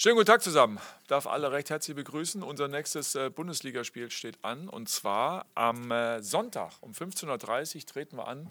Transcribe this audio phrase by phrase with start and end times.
[0.00, 0.78] Schönen guten Tag zusammen.
[1.02, 2.44] Ich darf alle recht herzlich begrüßen.
[2.44, 8.16] Unser nächstes äh, Bundesligaspiel steht an und zwar am äh, Sonntag um 15.30 Uhr treten
[8.16, 8.48] wir an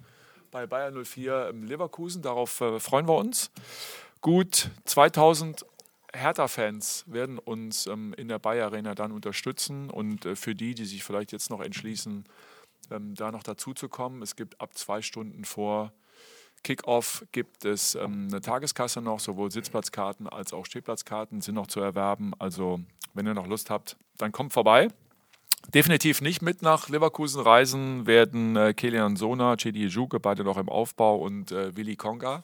[0.52, 2.21] bei Bayern 04 im Leverkusen.
[2.21, 3.49] Darauf äh, freuen wir uns.
[4.20, 5.65] Gut 2000
[6.13, 11.05] Hertha-Fans werden uns ähm, in der Bayer Arena dann unterstützen und für die, die sich
[11.05, 12.25] vielleicht jetzt noch entschließen,
[12.91, 13.88] ähm, da noch dazu zu
[14.21, 15.93] es gibt ab zwei Stunden vor
[16.68, 21.79] Kickoff gibt es ähm, eine Tageskasse noch, sowohl Sitzplatzkarten als auch Stehplatzkarten sind noch zu
[21.79, 22.33] erwerben.
[22.39, 22.82] Also,
[23.13, 24.89] wenn ihr noch Lust habt, dann kommt vorbei.
[25.73, 30.68] Definitiv nicht mit nach Leverkusen reisen werden äh, Kilian Sona, Chedi Juke, beide noch im
[30.68, 32.44] Aufbau und äh, Willi Konga.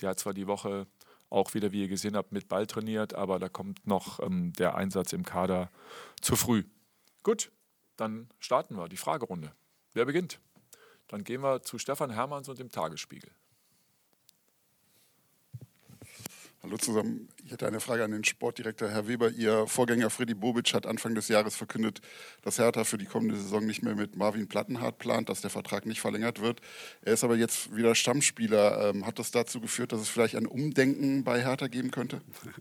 [0.00, 0.86] Der hat zwar die Woche
[1.28, 4.76] auch wieder, wie ihr gesehen habt, mit Ball trainiert, aber da kommt noch ähm, der
[4.76, 5.72] Einsatz im Kader
[6.20, 6.62] zu früh.
[7.24, 7.50] Gut,
[7.96, 9.50] dann starten wir die Fragerunde.
[9.92, 10.38] Wer beginnt?
[11.08, 13.32] Dann gehen wir zu Stefan Hermanns und dem Tagesspiegel.
[16.62, 17.26] Hallo zusammen.
[17.42, 18.90] Ich hätte eine Frage an den Sportdirektor.
[18.90, 22.02] Herr Weber, Ihr Vorgänger Freddy Bobic hat Anfang des Jahres verkündet,
[22.42, 25.86] dass Hertha für die kommende Saison nicht mehr mit Marvin Plattenhardt plant, dass der Vertrag
[25.86, 26.60] nicht verlängert wird.
[27.00, 28.90] Er ist aber jetzt wieder Stammspieler.
[28.90, 32.20] Ähm, hat das dazu geführt, dass es vielleicht ein Umdenken bei Hertha geben könnte?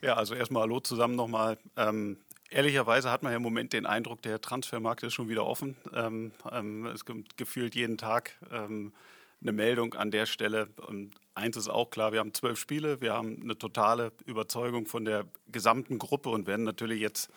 [0.00, 1.58] Ja, also erstmal Hallo zusammen nochmal.
[1.76, 2.18] Ähm,
[2.50, 5.76] Ehrlicherweise hat man ja im Moment den Eindruck, der Transfermarkt ist schon wieder offen.
[5.92, 8.92] Ähm, ähm, es gibt gefühlt jeden Tag ähm,
[9.40, 10.68] eine Meldung an der Stelle.
[10.86, 15.04] Und eins ist auch klar, wir haben zwölf Spiele, wir haben eine totale Überzeugung von
[15.04, 17.30] der gesamten Gruppe und werden natürlich jetzt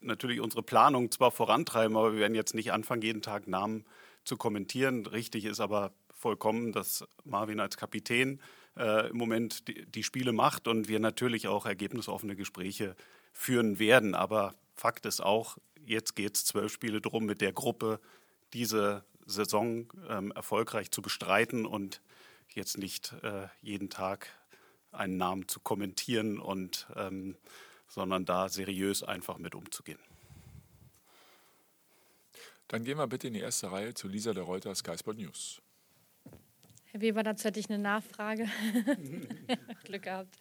[0.00, 3.84] natürlich unsere Planung zwar vorantreiben, aber wir werden jetzt nicht anfangen, jeden Tag Namen
[4.24, 5.06] zu kommentieren.
[5.06, 8.40] Richtig ist aber vollkommen, dass Marvin als Kapitän
[8.76, 12.96] äh, im Moment die, die, Spiele macht und wir natürlich auch ergebnisoffene Gespräche
[13.32, 14.14] führen werden.
[14.14, 18.00] Aber Fakt ist auch, jetzt geht es zwölf Spiele drum, mit der Gruppe
[18.52, 22.00] diese Saison ähm, erfolgreich zu bestreiten und
[22.54, 24.28] jetzt nicht äh, jeden Tag
[24.92, 27.36] einen Namen zu kommentieren und ähm,
[27.88, 29.98] sondern da seriös einfach mit umzugehen.
[32.68, 35.62] Dann gehen wir bitte in die erste Reihe zu Lisa der Reuter, Sky Sport News.
[36.86, 38.48] Herr Weber, dazu hätte ich eine Nachfrage.
[39.84, 40.34] Glück gehabt.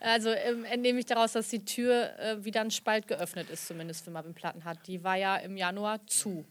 [0.00, 4.04] Also ähm, entnehme ich daraus, dass die Tür äh, wieder ein Spalt geöffnet ist, zumindest
[4.04, 4.86] für Marvin Plattenhardt.
[4.88, 6.44] Die war ja im Januar zu.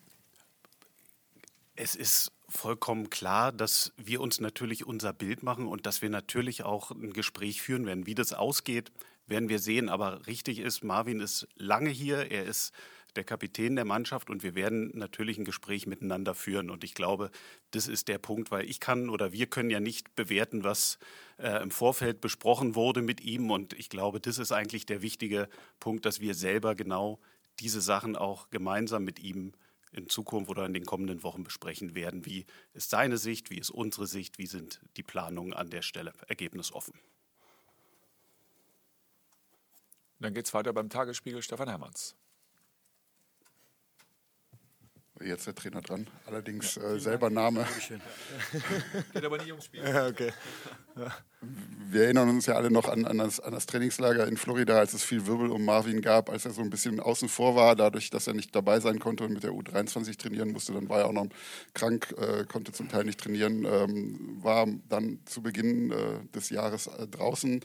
[1.76, 6.64] Es ist vollkommen klar, dass wir uns natürlich unser Bild machen und dass wir natürlich
[6.64, 8.06] auch ein Gespräch führen werden.
[8.06, 8.92] Wie das ausgeht,
[9.28, 9.90] werden wir sehen.
[9.90, 12.32] Aber richtig ist, Marvin ist lange hier.
[12.32, 12.72] Er ist
[13.18, 16.70] der Kapitän der Mannschaft und wir werden natürlich ein Gespräch miteinander führen.
[16.70, 17.30] Und ich glaube,
[17.72, 20.98] das ist der Punkt, weil ich kann oder wir können ja nicht bewerten, was
[21.38, 23.52] äh, im Vorfeld besprochen wurde mit ihm.
[23.52, 25.50] Und ich glaube, das ist eigentlich der wichtige
[25.80, 27.20] Punkt, dass wir selber genau
[27.60, 29.54] diese Sachen auch gemeinsam mit ihm
[29.96, 32.26] in Zukunft oder in den kommenden Wochen besprechen werden.
[32.26, 36.14] Wie ist seine Sicht, wie ist unsere Sicht, wie sind die Planungen an der Stelle
[36.28, 36.94] ergebnisoffen.
[40.20, 42.16] Dann geht es weiter beim Tagesspiegel Stefan Hermanns.
[45.24, 46.08] Jetzt der Trainer dran.
[46.26, 47.66] Allerdings äh, selber Name.
[49.14, 49.82] Geht aber nicht ums Spiel.
[49.82, 50.34] Ja, okay.
[50.98, 51.16] Ja.
[51.90, 54.94] Wir erinnern uns ja alle noch an, an, das, an, das, Trainingslager in Florida, als
[54.94, 58.10] es viel Wirbel um Marvin gab, als er so ein bisschen außen vor war, dadurch,
[58.10, 60.74] dass er nicht dabei sein konnte und mit der U23 trainieren musste.
[60.74, 61.28] Dann war er auch noch
[61.74, 66.88] krank, äh, konnte zum Teil nicht trainieren, ähm, war dann zu Beginn äh, des Jahres
[66.88, 67.62] äh, draußen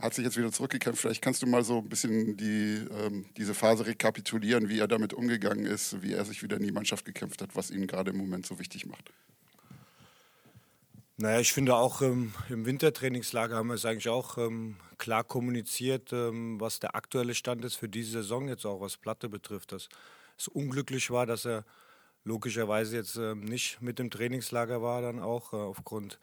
[0.00, 1.00] hat sich jetzt wieder zurückgekämpft.
[1.00, 5.12] Vielleicht kannst du mal so ein bisschen die, ähm, diese Phase rekapitulieren, wie er damit
[5.12, 8.16] umgegangen ist, wie er sich wieder in die Mannschaft gekämpft hat, was ihn gerade im
[8.16, 9.10] Moment so wichtig macht.
[11.16, 16.14] Naja, ich finde auch ähm, im Wintertrainingslager haben wir es eigentlich auch ähm, klar kommuniziert,
[16.14, 19.72] ähm, was der aktuelle Stand ist für diese Saison, jetzt auch was Platte betrifft.
[19.72, 19.90] Dass
[20.38, 21.66] es unglücklich war, dass er
[22.24, 26.18] logischerweise jetzt ähm, nicht mit dem Trainingslager war, dann auch äh, aufgrund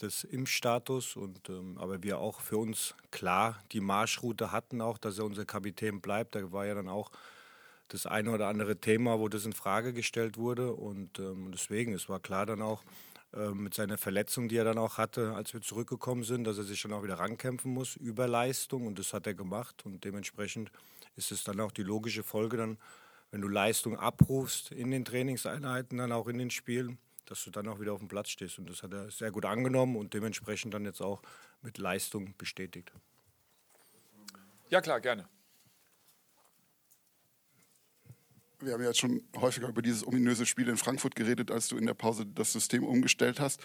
[0.00, 5.18] des Impfstatus und ähm, aber wir auch für uns klar die Marschroute hatten auch, dass
[5.18, 6.34] er unser Kapitän bleibt.
[6.34, 7.10] Da war ja dann auch
[7.88, 10.72] das eine oder andere Thema, wo das in Frage gestellt wurde.
[10.72, 12.82] Und ähm, deswegen, es war klar dann auch
[13.34, 16.64] ähm, mit seiner Verletzung, die er dann auch hatte, als wir zurückgekommen sind, dass er
[16.64, 18.86] sich dann auch wieder rankämpfen muss über Leistung.
[18.86, 19.84] Und das hat er gemacht.
[19.84, 20.70] Und dementsprechend
[21.16, 22.78] ist es dann auch die logische Folge dann,
[23.30, 27.68] wenn du Leistung abrufst in den Trainingseinheiten, dann auch in den Spielen, dass du dann
[27.68, 28.58] auch wieder auf dem Platz stehst.
[28.58, 31.22] Und das hat er sehr gut angenommen und dementsprechend dann jetzt auch
[31.62, 32.92] mit Leistung bestätigt.
[34.68, 35.28] Ja, klar, gerne.
[38.64, 41.76] Wir haben ja jetzt schon häufiger über dieses ominöse Spiel in Frankfurt geredet, als du
[41.76, 43.60] in der Pause das System umgestellt hast.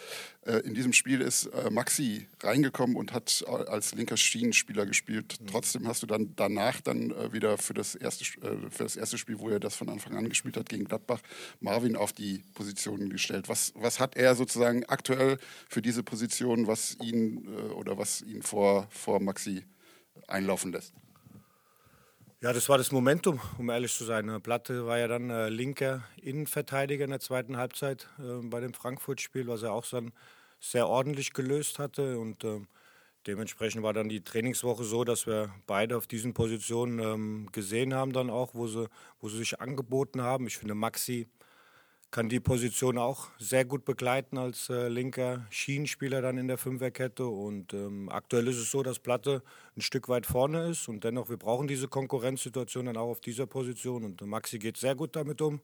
[0.45, 5.37] Äh, in diesem Spiel ist äh, Maxi reingekommen und hat als linker Schienenspieler gespielt.
[5.39, 5.47] Mhm.
[5.47, 9.39] Trotzdem hast du dann danach dann äh, wieder für das, erste, für das erste Spiel,
[9.39, 11.21] wo er das von Anfang an gespielt hat, gegen Gladbach,
[11.59, 13.49] Marvin auf die Position gestellt.
[13.49, 15.37] Was, was hat er sozusagen aktuell
[15.69, 19.63] für diese Position, was ihn oder was ihn vor, vor Maxi
[20.27, 20.93] einlaufen lässt?
[22.41, 24.41] Ja, das war das Momentum, um ehrlich zu sein.
[24.43, 29.47] Platte war ja dann äh, linker Innenverteidiger in der zweiten Halbzeit äh, bei dem Frankfurt-Spiel,
[29.47, 30.11] was er auch dann
[30.59, 32.19] sehr ordentlich gelöst hatte.
[32.19, 32.59] Und äh,
[33.27, 38.13] dementsprechend war dann die Trainingswoche so, dass wir beide auf diesen Positionen ähm, gesehen haben,
[38.13, 38.87] dann auch, wo sie,
[39.19, 40.47] wo sie sich angeboten haben.
[40.47, 41.27] Ich finde, Maxi
[42.09, 47.25] kann die Position auch sehr gut begleiten als äh, linker Schienenspieler dann in der Fünferkette.
[47.25, 49.43] Und ähm, aktuell ist es so, dass Platte
[49.75, 53.45] ein Stück weit vorne ist und dennoch, wir brauchen diese Konkurrenzsituation dann auch auf dieser
[53.45, 54.03] Position.
[54.03, 55.61] Und Maxi geht sehr gut damit um,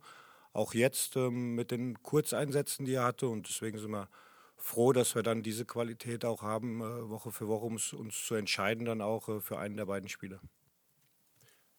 [0.52, 3.30] auch jetzt ähm, mit den Kurzeinsätzen, die er hatte.
[3.30, 4.10] Und deswegen sind wir
[4.58, 8.36] froh, dass wir dann diese Qualität auch haben, äh, Woche für Woche, um uns zu
[8.36, 10.42] entscheiden, dann auch äh, für einen der beiden Spieler.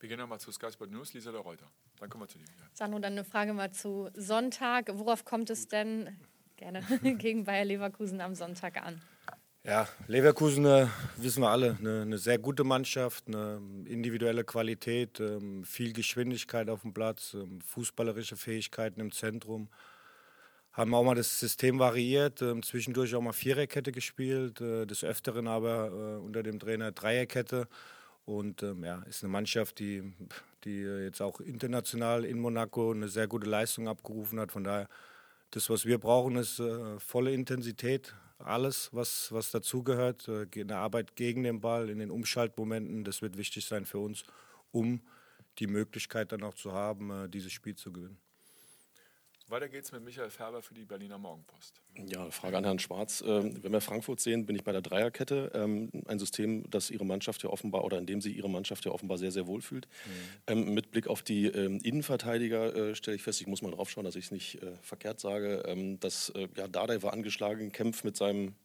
[0.00, 1.66] Wir gehen nochmal zu Sky Sport News, Lisa der Reuter.
[1.98, 2.46] Dann kommen wir zu dir.
[2.72, 4.90] Sandro, dann eine Frage mal zu Sonntag.
[4.92, 6.16] Worauf kommt es denn
[6.56, 6.82] gerne
[7.18, 9.00] gegen Bayer Leverkusen am Sonntag an?
[9.66, 15.64] Ja, Leverkusen, äh, wissen wir alle, eine, eine, sehr gute Mannschaft, eine individuelle Qualität, ähm,
[15.64, 19.70] viel Geschwindigkeit auf dem Platz, ähm, fußballerische Fähigkeiten im Zentrum.
[20.70, 25.48] Haben auch mal das System variiert, ähm, zwischendurch auch mal Viererkette gespielt, äh, des Öfteren
[25.48, 27.66] aber äh, unter dem Trainer Dreierkette.
[28.24, 30.02] Und ähm, ja, ist eine Mannschaft, die,
[30.64, 34.52] die jetzt auch international in Monaco eine sehr gute Leistung abgerufen hat.
[34.52, 34.88] Von daher,
[35.50, 38.14] das, was wir brauchen, ist äh, volle Intensität.
[38.38, 43.36] Alles, was, was dazugehört, äh, eine Arbeit gegen den Ball in den Umschaltmomenten, das wird
[43.36, 44.24] wichtig sein für uns,
[44.72, 45.00] um
[45.58, 48.23] die Möglichkeit dann auch zu haben, äh, dieses Spiel zu gewinnen.
[49.54, 51.80] Weiter geht's mit Michael Färber für die Berliner Morgenpost.
[52.08, 53.22] Ja, Frage an Herrn Schwarz.
[53.24, 55.52] Ähm, wenn wir Frankfurt sehen, bin ich bei der Dreierkette.
[55.54, 58.90] Ähm, ein System, das Ihre Mannschaft ja offenbar oder in dem sie Ihre Mannschaft ja
[58.90, 59.86] offenbar sehr, sehr wohl fühlt.
[60.48, 60.74] Mhm.
[60.74, 64.16] mit Blick auf die Innenverteidiger äh, stelle ich fest, ich muss mal drauf schauen, dass
[64.16, 65.62] ich es nicht äh, verkehrt sage,
[66.00, 68.56] dass äh, ja, Dardai war angeschlagen, Kempf mit seinem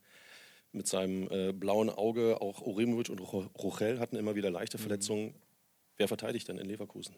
[0.72, 4.82] mit seinem äh, blauen Auge, auch Oremovic und Rochel hatten immer wieder leichte mhm.
[4.82, 5.26] Verletzungen.
[5.26, 5.34] Mhm.
[5.98, 7.16] Wer verteidigt denn in Leverkusen?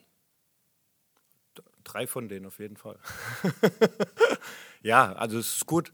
[1.83, 2.97] Drei von denen auf jeden Fall.
[4.83, 5.91] ja, also es ist gut,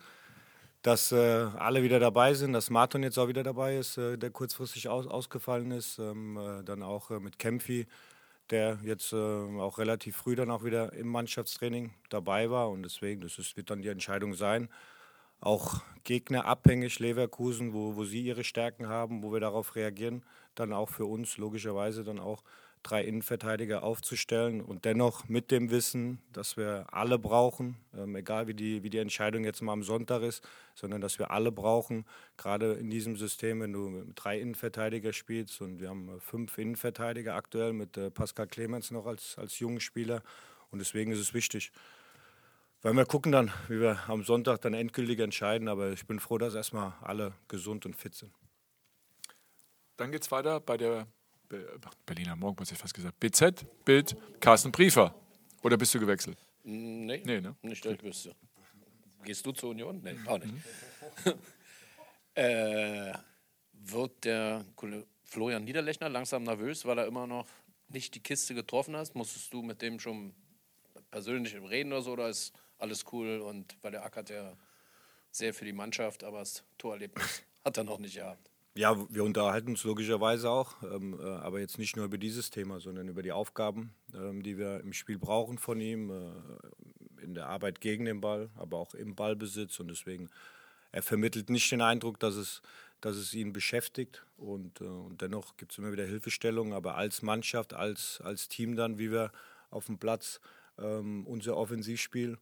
[0.82, 4.32] dass äh, alle wieder dabei sind, dass Martin jetzt auch wieder dabei ist, äh, der
[4.32, 6.00] kurzfristig aus, ausgefallen ist.
[6.00, 7.88] Ähm, äh, dann auch äh, mit Kempfi,
[8.50, 12.70] der jetzt äh, auch relativ früh dann auch wieder im Mannschaftstraining dabei war.
[12.70, 14.70] Und deswegen, das ist, wird dann die Entscheidung sein.
[15.40, 20.24] Auch gegnerabhängig Leverkusen, wo, wo sie ihre Stärken haben, wo wir darauf reagieren,
[20.56, 22.44] dann auch für uns logischerweise dann auch
[22.90, 28.54] drei Innenverteidiger aufzustellen und dennoch mit dem Wissen, dass wir alle brauchen, ähm, egal wie
[28.54, 32.06] die, wie die Entscheidung jetzt mal am Sonntag ist, sondern dass wir alle brauchen,
[32.38, 37.36] gerade in diesem System, wenn du mit drei Innenverteidiger spielst und wir haben fünf Innenverteidiger
[37.36, 40.24] aktuell mit äh, Pascal Clemens noch als, als jungen Spieler
[40.72, 41.72] und deswegen ist es wichtig.
[42.82, 46.38] Weil wir gucken dann, wie wir am Sonntag dann endgültig entscheiden, aber ich bin froh,
[46.38, 48.32] dass erstmal alle gesund und fit sind.
[49.98, 51.08] Dann geht es weiter bei der
[52.06, 53.20] Berliner Morgen, was ich fast gesagt.
[53.20, 55.16] BZ, Bild, Carsten Briefer.
[55.64, 56.38] Oder bist du gewechselt?
[56.64, 57.56] Nee, nee ne?
[57.62, 58.36] nicht, ich wüsste.
[59.24, 60.02] Gehst du zur Union?
[60.04, 60.54] Nee, auch nicht.
[60.54, 61.34] Mhm.
[62.36, 63.14] äh,
[63.74, 64.66] wird der
[65.24, 67.48] Florian Niederlechner langsam nervös, weil er immer noch
[67.90, 69.16] nicht die Kiste getroffen hast?
[69.16, 70.34] Musstest du mit dem schon
[71.12, 72.12] persönlich reden oder so?
[72.12, 73.40] Oder ist alles cool?
[73.40, 74.56] Und weil der ackert ja
[75.32, 78.50] sehr für die Mannschaft, aber das Torerlebnis hat er noch nicht gehabt.
[78.78, 82.80] Ja, wir unterhalten uns logischerweise auch, ähm, äh, aber jetzt nicht nur über dieses Thema,
[82.80, 87.48] sondern über die Aufgaben, ähm, die wir im Spiel brauchen von ihm, äh, in der
[87.48, 89.80] Arbeit gegen den Ball, aber auch im Ballbesitz.
[89.80, 90.30] Und deswegen,
[90.92, 92.62] er vermittelt nicht den Eindruck, dass es,
[93.02, 94.24] dass es ihn beschäftigt.
[94.38, 98.76] Und, äh, und dennoch gibt es immer wieder Hilfestellungen, aber als Mannschaft, als, als Team
[98.76, 99.32] dann, wie wir
[99.72, 100.40] auf dem Platz
[100.78, 102.38] ähm, unser Offensivspiel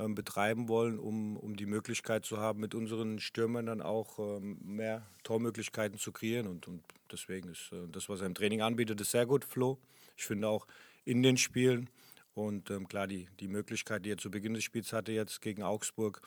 [0.00, 4.58] ähm, betreiben wollen, um, um die Möglichkeit zu haben, mit unseren Stürmern dann auch ähm,
[4.62, 6.46] mehr Tormöglichkeiten zu kreieren.
[6.46, 9.78] Und, und deswegen ist äh, das, was er im Training anbietet, ist sehr gut, Flo.
[10.16, 10.66] Ich finde auch
[11.04, 11.90] in den Spielen.
[12.34, 15.62] Und ähm, klar, die, die Möglichkeit, die er zu Beginn des Spiels hatte, jetzt gegen
[15.62, 16.22] Augsburg,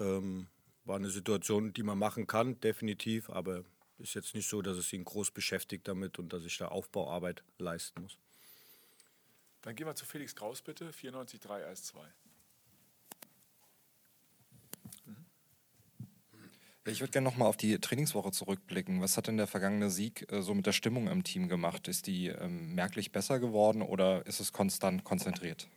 [0.00, 0.48] ähm,
[0.84, 3.30] war eine Situation, die man machen kann, definitiv.
[3.30, 3.62] Aber
[3.98, 7.44] ist jetzt nicht so, dass es ihn groß beschäftigt damit und dass ich da Aufbauarbeit
[7.58, 8.18] leisten muss.
[9.60, 11.94] Dann gehen wir zu Felix Kraus bitte, 94.3 1
[16.84, 19.00] Ich würde gerne nochmal auf die Trainingswoche zurückblicken.
[19.00, 21.86] Was hat denn der vergangene Sieg äh, so mit der Stimmung im Team gemacht?
[21.86, 25.68] Ist die ähm, merklich besser geworden oder ist es konstant konzentriert?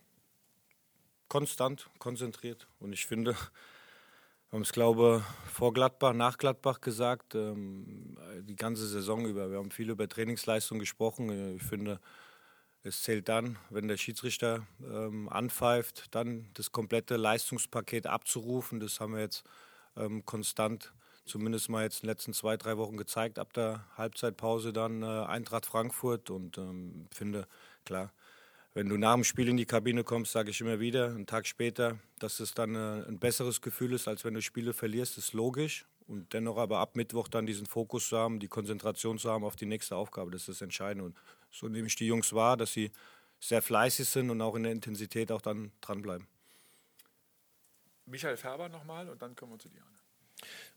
[1.28, 2.66] Konstant konzentriert.
[2.80, 3.36] Und ich finde,
[4.50, 9.48] wir haben es, glaube vor Gladbach, nach Gladbach gesagt, ähm, die ganze Saison über.
[9.50, 11.54] Wir haben viel über Trainingsleistung gesprochen.
[11.54, 12.00] Ich finde,
[12.82, 18.80] es zählt dann, wenn der Schiedsrichter ähm, anpfeift, dann das komplette Leistungspaket abzurufen.
[18.80, 19.44] Das haben wir jetzt
[19.96, 20.92] ähm, konstant,
[21.24, 23.38] zumindest mal jetzt in den letzten zwei, drei Wochen gezeigt.
[23.38, 27.46] Ab der Halbzeitpause dann äh, Eintracht Frankfurt und ähm, finde,
[27.84, 28.12] klar,
[28.74, 31.46] wenn du nach dem Spiel in die Kabine kommst, sage ich immer wieder, einen Tag
[31.46, 35.32] später, dass es dann äh, ein besseres Gefühl ist, als wenn du Spiele verlierst, ist
[35.32, 35.86] logisch.
[36.06, 39.56] Und dennoch aber ab Mittwoch dann diesen Fokus zu haben, die Konzentration zu haben auf
[39.56, 41.06] die nächste Aufgabe, das ist das Entscheidende.
[41.06, 41.16] Und
[41.50, 42.90] so nehme ich die Jungs wahr, dass sie
[43.40, 46.26] sehr fleißig sind und auch in der Intensität auch dann dranbleiben.
[48.06, 49.82] Michael Färber nochmal und dann kommen wir zu dir.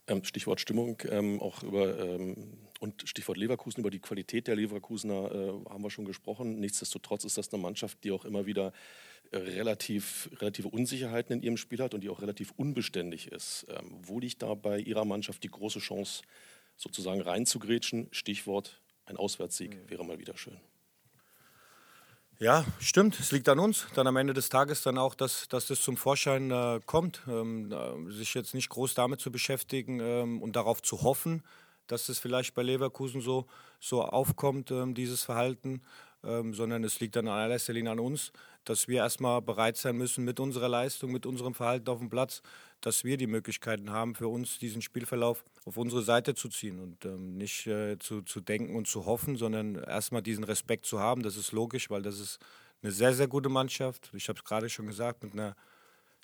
[0.06, 5.30] Ähm, Stichwort Stimmung ähm, auch über ähm, und Stichwort Leverkusen, über die Qualität der Leverkusener
[5.32, 6.58] äh, haben wir schon gesprochen.
[6.60, 8.72] Nichtsdestotrotz ist das eine Mannschaft, die auch immer wieder
[9.30, 13.66] äh, relativ, relative Unsicherheiten in ihrem Spiel hat und die auch relativ unbeständig ist.
[13.68, 16.22] Ähm, wo liegt da bei Ihrer Mannschaft die große Chance,
[16.76, 18.08] sozusagen reinzugrätschen?
[18.10, 19.90] Stichwort ein Auswärtssieg mhm.
[19.90, 20.58] wäre mal wieder schön.
[22.42, 23.20] Ja, stimmt.
[23.20, 23.86] Es liegt an uns.
[23.94, 27.20] Dann am Ende des Tages dann auch, dass, dass das zum Vorschein äh, kommt.
[27.28, 31.42] Ähm, sich jetzt nicht groß damit zu beschäftigen ähm, und darauf zu hoffen,
[31.86, 33.46] dass es vielleicht bei Leverkusen so,
[33.78, 35.82] so aufkommt, ähm, dieses Verhalten,
[36.24, 38.32] ähm, sondern es liegt dann in allererster Linie an uns,
[38.64, 42.42] dass wir erstmal bereit sein müssen mit unserer Leistung, mit unserem Verhalten auf dem Platz,
[42.80, 47.04] dass wir die Möglichkeiten haben, für uns diesen Spielverlauf auf unsere Seite zu ziehen und
[47.04, 51.22] ähm, nicht äh, zu, zu denken und zu hoffen, sondern erstmal diesen Respekt zu haben.
[51.22, 52.38] Das ist logisch, weil das ist
[52.82, 54.10] eine sehr, sehr gute Mannschaft.
[54.14, 55.54] Ich habe es gerade schon gesagt, mit einer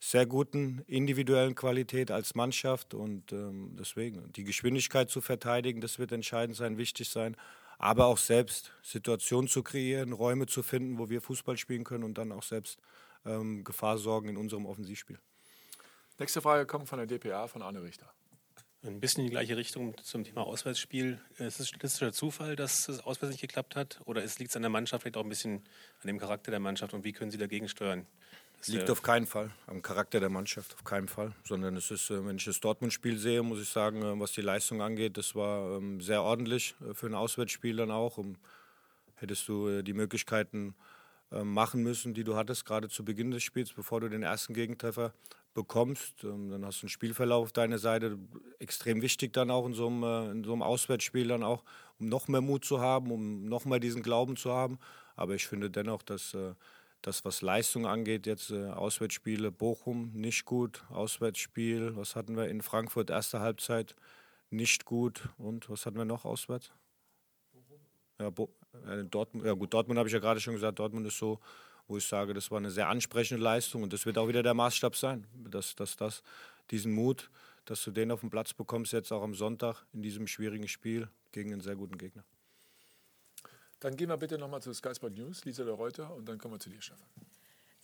[0.01, 6.13] sehr guten individuellen Qualität als Mannschaft und ähm, deswegen die Geschwindigkeit zu verteidigen, das wird
[6.13, 7.37] entscheidend sein, wichtig sein,
[7.79, 12.19] aber auch selbst Situationen zu kreieren, Räume zu finden, wo wir Fußball spielen können und
[12.19, 12.79] dann auch selbst
[13.25, 15.19] ähm, Gefahr sorgen in unserem Offensivspiel.
[16.19, 18.11] Nächste Frage kommt von der DPA von Arne Richter.
[18.83, 21.21] Ein bisschen in die gleiche Richtung zum Thema Auswärtsspiel.
[21.39, 24.01] Ist es statistischer Zufall, dass es auswärts nicht geklappt hat?
[24.05, 25.65] Oder liegt es an der Mannschaft, vielleicht auch ein bisschen
[26.03, 26.95] an dem Charakter der Mannschaft?
[26.95, 28.07] Und wie können Sie dagegen steuern?
[28.69, 31.33] Liegt auf keinen Fall am Charakter der Mannschaft, auf keinen Fall.
[31.45, 34.43] Sondern es ist, äh, wenn ich das Dortmund-Spiel sehe, muss ich sagen, äh, was die
[34.43, 38.19] Leistung angeht, das war ähm, sehr ordentlich äh, für ein Auswärtsspiel dann auch.
[39.17, 40.75] Hättest du die Möglichkeiten
[41.31, 45.13] machen müssen, die du hattest, gerade zu Beginn des Spiels, bevor du den ersten Gegentreffer
[45.55, 46.23] bekommst.
[46.23, 48.19] Ähm, dann hast du einen Spielverlauf auf deiner Seite.
[48.61, 51.65] Extrem wichtig dann auch in so einem, in so einem Auswärtsspiel dann auch,
[51.99, 54.79] um noch mehr Mut zu haben, um noch mehr diesen Glauben zu haben.
[55.17, 56.37] Aber ich finde dennoch, dass
[57.07, 62.63] das, was Leistung angeht, jetzt äh, Auswärtsspiele, Bochum nicht gut, Auswärtsspiel, was hatten wir in
[62.63, 63.95] Frankfurt, erste Halbzeit
[64.51, 66.73] nicht gut und was hatten wir noch auswärts?
[68.19, 68.51] Ja, Bo
[68.87, 71.39] äh, Dortmund, ja gut, Dortmund habe ich ja gerade schon gesagt, Dortmund ist so
[71.89, 74.55] wo ich sage, das war eine sehr ansprechende Leistung und das wird auch wieder der
[74.55, 76.23] Maßstab sein, dass, dass das,
[76.71, 77.31] diesen Mut,
[77.65, 81.09] dass du den auf den Platz bekommst, jetzt auch am Sonntag in diesem schwierigen Spiel
[81.33, 82.25] gegen einen sehr guten Gegner.
[83.81, 86.55] Dann gehen wir bitte nochmal zu Sky Sport News, Lisa de Reuter, und dann kommen
[86.55, 87.07] wir zu dir, Stefan.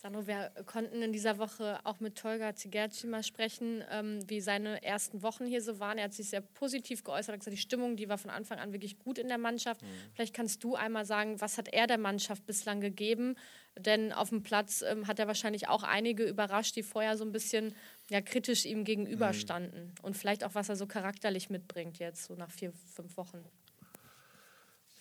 [0.02, 4.82] Sandro, wir konnten in dieser Woche auch mit Tolga Zigerci mal sprechen, ähm, wie seine
[4.82, 5.96] ersten Wochen hier so waren.
[5.96, 8.58] Er hat sich sehr positiv geäußert, er hat gesagt, die Stimmung, die war von Anfang
[8.58, 9.80] an wirklich gut in der Mannschaft.
[9.80, 9.87] Mhm.
[10.14, 13.37] Vielleicht kannst du einmal sagen, was hat er der Mannschaft bislang gegeben?
[13.78, 17.30] Denn auf dem Platz ähm, hat er wahrscheinlich auch einige überrascht, die vorher so ein
[17.30, 17.72] bisschen
[18.11, 19.84] ja, kritisch ihm gegenüberstanden.
[19.84, 19.94] Mhm.
[20.02, 23.44] Und vielleicht auch, was er so charakterlich mitbringt jetzt, so nach vier, fünf Wochen.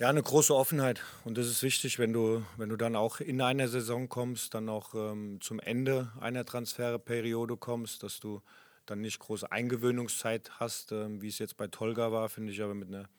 [0.02, 1.00] Ja, eine große Offenheit.
[1.26, 4.68] Und das ist wichtig, wenn du, wenn du dann auch in einer Saison kommst, dann
[4.68, 8.42] auch ähm, zum Ende einer Transferperiode kommst, dass du
[8.88, 12.74] dann nicht große Eingewöhnungszeit hast, ähm, wie es jetzt bei Tolga war, finde ich aber
[12.74, 13.10] mit einer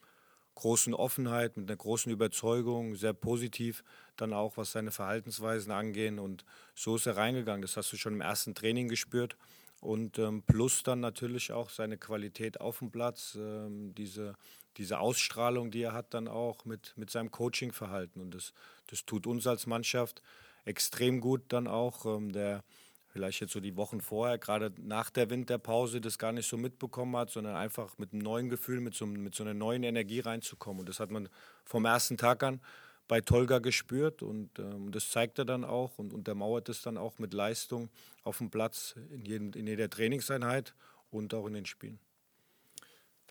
[0.57, 3.85] großen Offenheit, mit einer großen Überzeugung, sehr positiv,
[4.17, 6.19] dann auch was seine Verhaltensweisen angehen.
[6.19, 7.63] Und so ist er reingegangen.
[7.63, 9.37] Das hast du schon im ersten Training gespürt.
[9.81, 14.35] Und ähm, plus dann natürlich auch seine Qualität auf dem Platz, ähm, diese
[14.77, 18.21] diese Ausstrahlung, die er hat, dann auch mit, mit seinem Coachingverhalten.
[18.21, 18.53] Und das,
[18.89, 20.23] das tut uns als Mannschaft
[20.65, 22.07] extrem gut dann auch.
[22.07, 22.65] Ähm, der
[23.13, 27.15] vielleicht jetzt so die Wochen vorher, gerade nach der Winterpause, das gar nicht so mitbekommen
[27.17, 30.81] hat, sondern einfach mit einem neuen Gefühl, mit so, mit so einer neuen Energie reinzukommen.
[30.81, 31.29] Und das hat man
[31.65, 32.61] vom ersten Tag an
[33.09, 37.19] bei Tolga gespürt und ähm, das zeigt er dann auch und untermauert es dann auch
[37.19, 37.91] mit Leistung
[38.23, 40.75] auf dem Platz in, jedem, in jeder Trainingseinheit
[41.11, 41.99] und auch in den Spielen.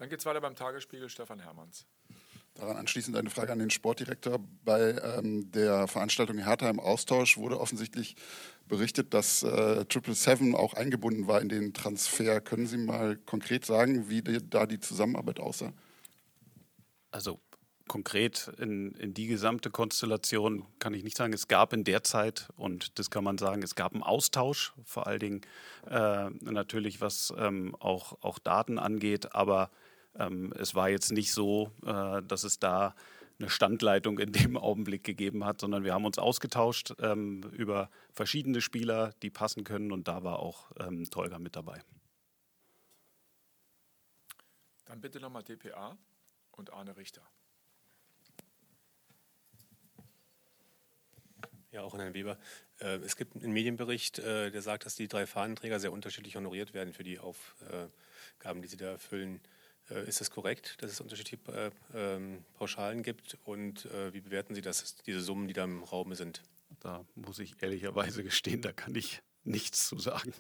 [0.01, 1.86] Dann geht es weiter beim Tagesspiegel Stefan Hermanns.
[2.55, 4.39] Daran anschließend eine Frage an den Sportdirektor.
[4.65, 8.15] Bei ähm, der Veranstaltung Hertha im Austausch wurde offensichtlich
[8.67, 12.41] berichtet, dass äh, Triple Seven auch eingebunden war in den Transfer.
[12.41, 15.72] Können Sie mal konkret sagen, wie die, da die Zusammenarbeit aussah?
[17.12, 17.39] Also
[17.88, 21.31] konkret in, in die gesamte Konstellation kann ich nicht sagen.
[21.31, 25.05] Es gab in der Zeit, und das kann man sagen, es gab einen Austausch, vor
[25.05, 25.41] allen Dingen
[25.88, 29.70] äh, natürlich was ähm, auch, auch Daten angeht, aber
[30.15, 32.96] ähm, es war jetzt nicht so, äh, dass es da
[33.39, 38.62] eine Standleitung in dem Augenblick gegeben hat, sondern wir haben uns ausgetauscht ähm, über verschiedene
[38.62, 41.82] Spieler, die passen können und da war auch ähm, Tolga mit dabei.
[44.86, 45.98] Dann bitte nochmal DPA
[46.51, 47.22] und Arne Richter.
[51.72, 52.38] Ja, auch an Herrn Weber.
[52.80, 56.74] Äh, es gibt einen Medienbericht, äh, der sagt, dass die drei Fahnenträger sehr unterschiedlich honoriert
[56.74, 59.39] werden für die Aufgaben, die sie da erfüllen.
[59.91, 63.38] Äh, ist das korrekt, dass es unterschiedliche ähm, Pauschalen gibt?
[63.43, 66.41] Und wie bewerten Sie das, diese Summen, die da im Raum sind?
[66.79, 70.33] Da muss ich ehrlicherweise gestehen, da kann ich nichts zu sagen.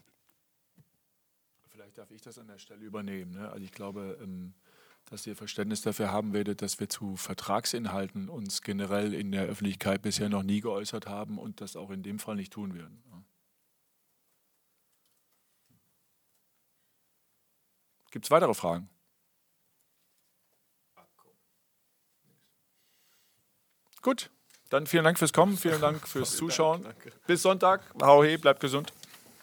[1.69, 3.31] Vielleicht darf ich das an der Stelle übernehmen.
[3.31, 3.49] Ne?
[3.49, 4.53] Also ich glaube, ähm,
[5.05, 10.01] dass ihr Verständnis dafür haben werdet, dass wir zu Vertragsinhalten uns generell in der Öffentlichkeit
[10.01, 13.03] bisher noch nie geäußert haben und das auch in dem Fall nicht tun werden.
[18.11, 18.89] Gibt es weitere Fragen?
[24.01, 24.29] Gut,
[24.69, 26.85] dann vielen Dank fürs Kommen, vielen Dank fürs Zuschauen.
[27.27, 27.81] Bis Sonntag.
[28.01, 28.93] Hau he, bleibt gesund.